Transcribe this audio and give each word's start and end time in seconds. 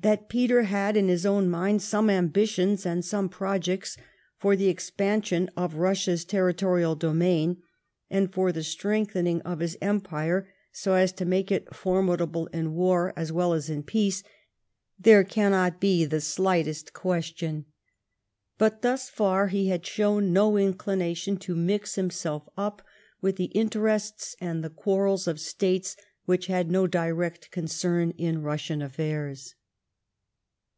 That 0.00 0.28
Peter 0.28 0.64
had 0.64 0.96
in 0.96 1.06
his 1.06 1.24
own 1.24 1.48
mind 1.48 1.80
some 1.80 2.10
ambitions 2.10 2.84
and 2.84 3.04
some 3.04 3.28
projects 3.28 3.96
for 4.36 4.56
the 4.56 4.66
expansion 4.66 5.48
of 5.56 5.74
Eussia's 5.74 6.24
territorial 6.24 6.96
domain, 6.96 7.58
and 8.10 8.28
for 8.34 8.50
the 8.50 8.64
strengthening 8.64 9.40
of 9.42 9.60
his 9.60 9.78
empire 9.80 10.52
so 10.72 10.94
as 10.94 11.12
to 11.12 11.24
make 11.24 11.52
it 11.52 11.72
formidable 11.72 12.48
in 12.48 12.74
war 12.74 13.12
as 13.16 13.30
well 13.30 13.52
as 13.52 13.70
in 13.70 13.84
peace, 13.84 14.24
there 14.98 15.22
cannot 15.22 15.80
be 15.80 16.04
the 16.04 16.16
shghtest 16.18 16.92
question. 16.92 17.66
But 18.58 18.82
thus 18.82 19.08
far 19.08 19.46
he 19.46 19.68
had 19.68 19.86
shown 19.86 20.32
no 20.32 20.56
inclination 20.56 21.36
to 21.36 21.54
mix 21.54 21.94
himself 21.94 22.48
up 22.58 22.82
with 23.20 23.36
the 23.36 23.52
interests 23.54 24.34
and 24.40 24.64
the 24.64 24.70
quarrels 24.70 25.28
of 25.28 25.38
States 25.38 25.94
which 26.24 26.48
had 26.48 26.72
no 26.72 26.88
direct 26.88 27.52
concern 27.52 28.10
in 28.18 28.42
Eussia's 28.42 28.82
affairs. 28.82 29.54